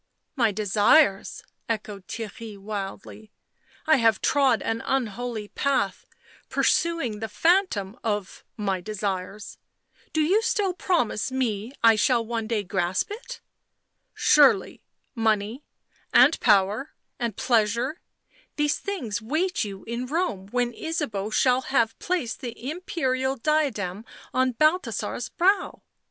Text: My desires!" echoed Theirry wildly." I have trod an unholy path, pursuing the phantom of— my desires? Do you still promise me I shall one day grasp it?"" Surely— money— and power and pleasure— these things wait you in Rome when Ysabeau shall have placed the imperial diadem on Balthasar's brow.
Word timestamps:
My 0.35 0.51
desires!" 0.51 1.43
echoed 1.69 2.07
Theirry 2.07 2.57
wildly." 2.57 3.31
I 3.85 3.97
have 3.97 4.19
trod 4.19 4.63
an 4.63 4.81
unholy 4.83 5.49
path, 5.49 6.07
pursuing 6.49 7.19
the 7.19 7.27
phantom 7.27 7.99
of— 8.03 8.43
my 8.57 8.81
desires? 8.81 9.59
Do 10.11 10.21
you 10.21 10.41
still 10.41 10.73
promise 10.73 11.31
me 11.31 11.73
I 11.83 11.95
shall 11.97 12.25
one 12.25 12.47
day 12.47 12.63
grasp 12.63 13.11
it?"" 13.11 13.41
Surely— 14.15 14.81
money— 15.29 15.63
and 16.15 16.39
power 16.39 16.95
and 17.19 17.35
pleasure— 17.37 18.01
these 18.55 18.79
things 18.79 19.21
wait 19.21 19.63
you 19.63 19.83
in 19.83 20.07
Rome 20.07 20.47
when 20.47 20.73
Ysabeau 20.73 21.29
shall 21.29 21.61
have 21.61 21.99
placed 21.99 22.39
the 22.41 22.67
imperial 22.71 23.35
diadem 23.35 24.03
on 24.33 24.53
Balthasar's 24.53 25.29
brow. 25.29 25.83